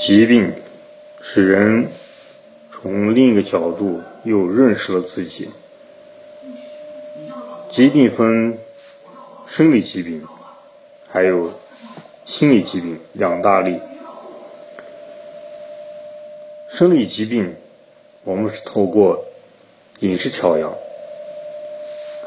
[0.00, 0.50] 疾病
[1.20, 1.90] 使人
[2.72, 5.50] 从另一个角度又认识了自己。
[7.70, 8.58] 疾病分
[9.46, 10.26] 生理疾病，
[11.06, 11.52] 还有
[12.24, 13.78] 心理疾病两大类。
[16.70, 17.54] 生理疾病，
[18.24, 19.22] 我们是透过
[19.98, 20.72] 饮食调养，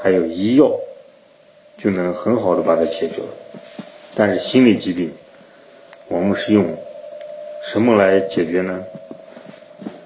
[0.03, 0.71] 还有医药，
[1.79, 3.29] 就能很好的把它解决了。
[4.13, 5.11] 但是心理疾病，
[6.07, 6.77] 我们是用
[7.63, 8.83] 什么来解决呢？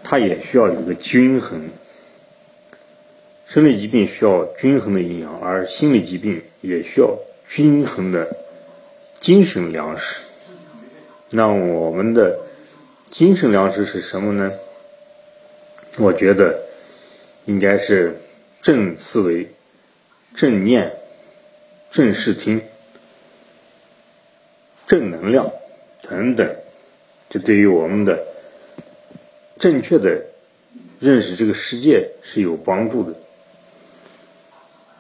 [0.04, 1.70] 它也需要有个均衡。
[3.48, 7.18] 生理疾病需要均衡的营养，而心理疾病也需要
[7.50, 8.38] 均衡的
[9.20, 10.22] 精神粮食。
[11.32, 12.40] 那我们的
[13.10, 14.52] 精神粮食是什么呢？
[15.98, 16.60] 我觉得
[17.46, 18.20] 应该是
[18.62, 19.50] 正思维、
[20.36, 20.94] 正念、
[21.90, 22.62] 正视听。
[24.86, 25.52] 正能量
[26.04, 26.56] 等等，
[27.30, 28.26] 这对于我们的
[29.60, 30.22] 正确的
[31.00, 33.14] 认识这个世界是有帮助的。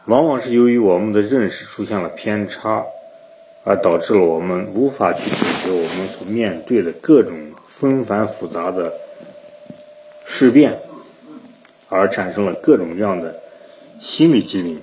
[0.06, 2.86] 往往是由于我们的认识出现了偏差，
[3.64, 8.94] 而导致了我们无法去解决我们所面对的各种纷繁复杂的
[10.25, 10.80] 事变，
[11.89, 13.41] 而产生了各种各样的
[14.00, 14.81] 心理疾病。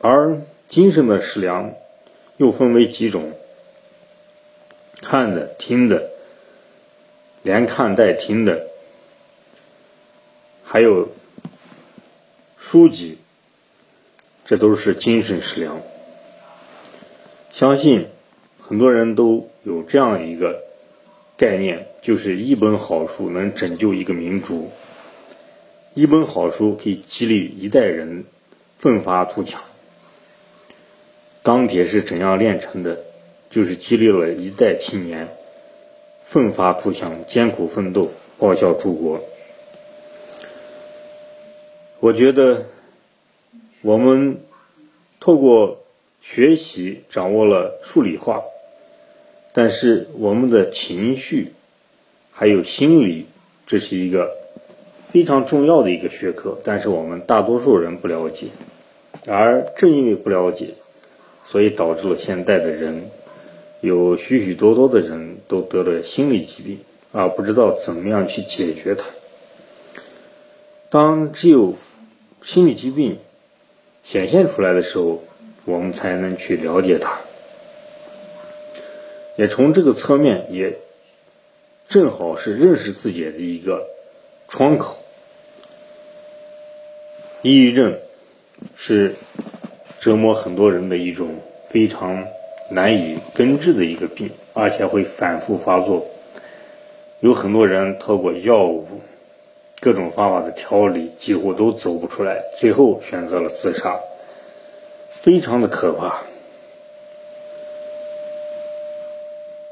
[0.00, 1.72] 而精神的食粮
[2.36, 3.32] 又分为几种。
[5.00, 6.10] 看的、听的，
[7.42, 8.68] 连看带听的，
[10.64, 11.08] 还有
[12.56, 13.18] 书籍，
[14.44, 15.80] 这都是精神食粮。
[17.50, 18.06] 相信
[18.60, 20.62] 很多人都有这样一个
[21.36, 24.70] 概念，就是一本好书能拯救一个民族，
[25.94, 28.24] 一本好书可以激励一代人
[28.76, 29.60] 奋发图强。
[31.42, 33.00] 钢铁是怎样炼成的？
[33.50, 35.28] 就是激励了一代青年
[36.32, 39.20] 奋发图强、艰苦奋斗、报效祖国。
[42.00, 42.64] 我觉得
[43.82, 44.40] 我们
[45.20, 45.84] 透过
[46.22, 48.42] 学习掌握了数理化，
[49.52, 51.52] 但是我们的情绪
[52.32, 53.26] 还有心理，
[53.66, 54.34] 这是一个
[55.10, 58.46] 非常重要的一个学科，但是我们大多数人不了解，
[59.26, 60.68] 而正因为不了解，
[61.44, 63.10] 所以导致了现代的人。
[63.82, 66.78] 有许许多多的人都得了心理疾病，
[67.10, 69.04] 而不知道怎么样去解决它。
[70.88, 71.74] 当只有
[72.42, 73.18] 心理疾病
[74.04, 75.24] 显现出来的时候，
[75.64, 77.18] 我们才能去了解它。
[79.36, 80.78] 也从这个侧面，也
[81.88, 83.84] 正好是认识自己的一个
[84.46, 84.96] 窗口。
[87.42, 87.98] 抑郁症
[88.76, 89.16] 是
[89.98, 91.34] 折磨很多人的一种
[91.66, 92.24] 非常。
[92.70, 96.06] 难以根治的一个病，而且会反复发作。
[97.20, 98.86] 有很多人透过药物、
[99.80, 103.98] 各种方法的调理，几乎都走不出来，最后选择了自杀，
[105.10, 106.22] 非常的可怕。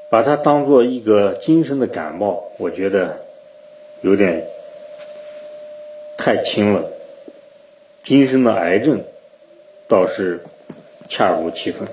[0.08, 3.16] 把它当做一个精神的感冒，我觉得
[4.00, 4.44] 有点
[6.16, 6.84] 太轻了。
[8.02, 9.00] 精神的癌症
[9.86, 10.42] 倒是
[11.08, 11.86] 恰如其分。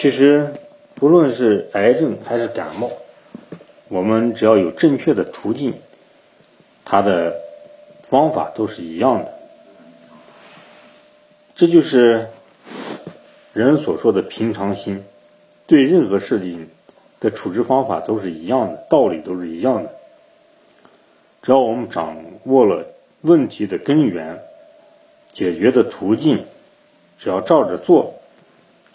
[0.00, 0.52] 其实，
[0.94, 2.88] 不论是癌症还是感冒，
[3.88, 5.74] 我们只要有正确的途径，
[6.84, 7.34] 它的
[8.04, 9.34] 方法都是一样的。
[11.56, 12.28] 这就是
[13.52, 15.04] 人所说的平常心，
[15.66, 16.68] 对任何事情
[17.18, 19.90] 的处置方法都是一样的，道理都是一样的。
[21.42, 22.86] 只要我们掌握了
[23.22, 24.40] 问题的根源、
[25.32, 26.44] 解决的途径，
[27.18, 28.14] 只要照着做。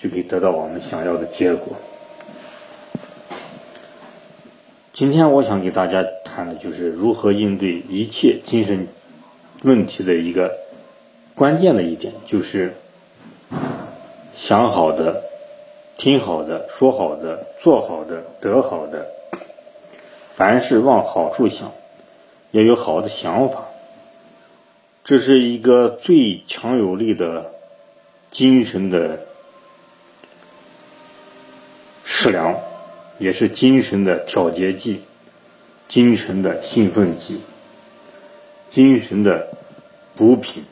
[0.04, 1.78] 就可以得到我们想要的结果。
[4.92, 8.86] 今天我想给大家谈的就是如何应对一切精神
[9.62, 10.52] 问题的一个
[11.34, 12.74] 关键的一点，就是
[14.36, 15.24] 想好的、
[15.98, 19.08] 听好的、说好的、做好的、得好的，
[20.30, 21.72] 凡事往好处想，
[22.52, 23.68] 要有好的想法，
[25.06, 27.54] 这是一个最强有力的
[28.32, 29.18] 精神的。
[32.16, 32.56] 食粮
[33.18, 35.02] 也是精神的调节剂，
[35.90, 37.42] 精神的兴奋剂，
[38.70, 39.48] 精神的
[40.16, 40.64] 补品，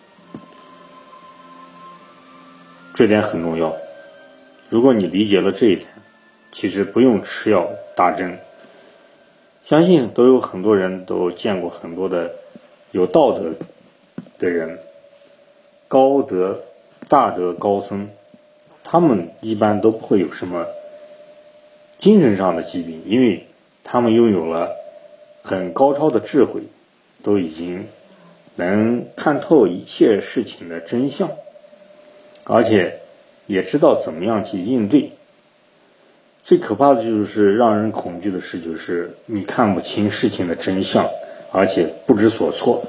[2.94, 3.76] 这点很重要。
[4.70, 5.88] 如果你理解了这一点，
[6.54, 7.68] 其实不用吃药
[7.98, 8.38] 打针。
[9.64, 12.32] 相信都有很多人都见过很多的
[12.92, 13.52] 有道德
[14.38, 14.80] 的人，
[15.90, 16.62] 高德
[17.10, 18.10] 大德高僧，
[18.84, 20.66] 他们一般都不会有什么。
[22.02, 23.46] 精神上的疾病，因为
[23.84, 24.72] 他们拥有了
[25.44, 26.62] 很高超的智慧，
[27.22, 27.86] 都已经
[28.56, 31.30] 能看透一切事情的真相，
[32.44, 33.00] 而且
[33.46, 35.12] 也知道怎么样去应对。
[36.44, 41.08] 最可怕的就是让人恐惧的事，就是你看不清事情的真相，
[41.52, 42.84] 而且不知所措，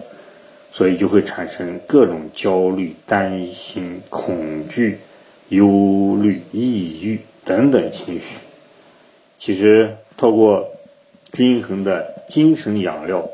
[0.72, 5.00] 所以就会产生各种焦虑、担心、恐惧、
[5.50, 8.38] 忧虑、抑郁等等情绪。
[9.44, 10.68] 其实，透过
[11.32, 13.28] 均衡的精神养料，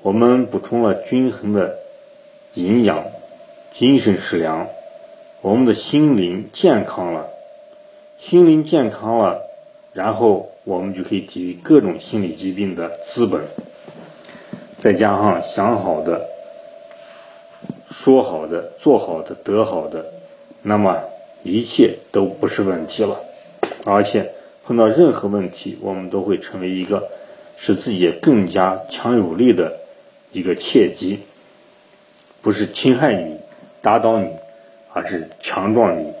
[0.00, 1.76] 我们补充了均衡的
[2.54, 3.04] 营养、
[3.72, 4.68] 精神食粮，
[5.40, 7.26] 我们的心灵健康了，
[8.16, 9.40] 心灵健康了。
[9.92, 13.42] 然后我们就可以抵御各种心理疾病的资本，
[14.78, 16.28] 再加上想好的、
[17.90, 20.12] 说好的、做好的、得好的，
[20.62, 21.02] 那么
[21.42, 23.18] 一切都不是问题了。
[23.84, 24.30] 而且
[24.70, 27.08] 碰到任何问题，我们都会成为一个
[27.56, 29.80] 使自己更加强有力的
[30.30, 31.18] 一个契机，
[32.40, 33.36] 不是侵害你、
[33.82, 34.28] 打倒你，
[34.92, 36.12] 而是强壮你、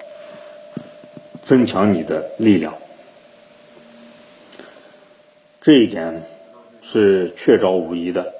[1.42, 2.74] 增强你的力量。
[5.60, 6.20] 这一点
[6.82, 8.34] 是确凿无疑的，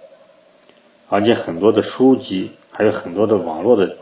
[1.09, 3.97] 而且很多的书籍，还有很多的网络的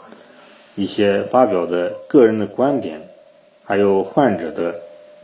[0.75, 2.99] 一些发表的个人的观点，
[3.63, 4.75] 还有患者的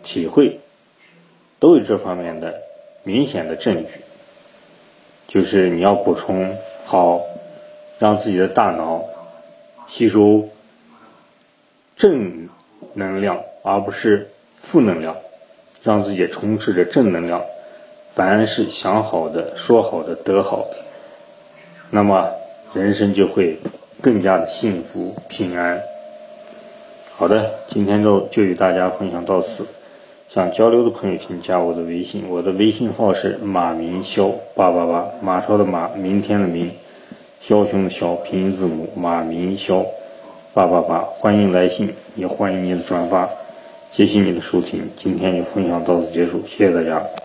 [0.03, 0.61] 体会，
[1.59, 2.55] 都有这方面的
[3.03, 4.01] 明显的证据。
[5.27, 7.21] 就是你要补充好，
[7.99, 9.05] 让自己的大脑
[9.87, 10.49] 吸收
[11.97, 12.49] 正
[12.93, 14.31] 能量，而不是
[14.63, 15.17] 负能量，
[15.83, 17.43] 让自己充斥着正能量。
[18.11, 20.77] 凡是想好的、说好的、得好的，
[21.91, 22.31] 那么
[22.73, 23.59] 人生就会
[24.01, 25.83] 更加的幸福平安。
[27.17, 29.67] 好的，今天就就与大家分享到此。
[30.35, 36.73] 想交流的朋友，请加我的微信，我的微信号是马明霄八八八，马超的马，明天的明，
[37.41, 39.87] 枭雄的枭，拼音字母马明霄
[40.53, 43.31] 八八八，欢迎来信，也欢迎你的转发。
[43.93, 47.07] 谢谢你的收听，今天就分享到此结束，谢谢大家。